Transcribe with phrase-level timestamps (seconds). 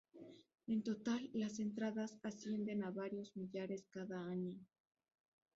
[0.65, 4.57] En total las entradas ascienden a varios millares cada año.